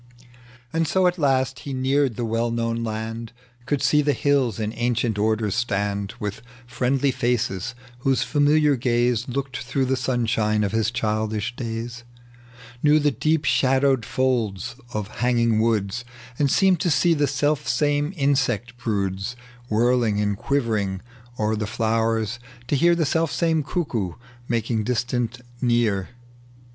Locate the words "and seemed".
16.39-16.79